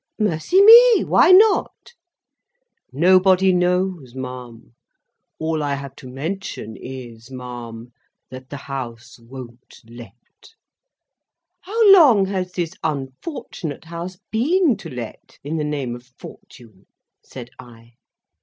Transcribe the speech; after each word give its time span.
"Mercy 0.17 0.59
me! 0.63 1.03
Why 1.03 1.31
not?" 1.31 1.93
"Nobody 2.91 3.53
knows, 3.53 4.15
ma'am. 4.15 4.73
All 5.37 5.61
I 5.61 5.75
have 5.75 5.95
to 5.97 6.09
mention 6.09 6.75
is, 6.75 7.29
ma'am, 7.29 7.91
that 8.31 8.49
the 8.49 8.57
House 8.57 9.19
won't 9.19 9.75
let!" 9.87 10.13
"How 11.59 11.93
long 11.93 12.25
has 12.25 12.53
this 12.53 12.73
unfortunate 12.83 13.85
House 13.85 14.17
been 14.31 14.75
to 14.77 14.89
let, 14.89 15.37
in 15.43 15.57
the 15.57 15.63
name 15.63 15.93
of 15.95 16.07
Fortune?" 16.17 16.87
said 17.23 17.51
I. 17.59 17.93